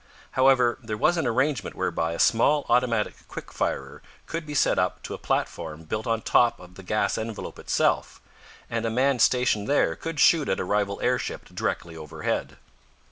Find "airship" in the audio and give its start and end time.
11.03-11.45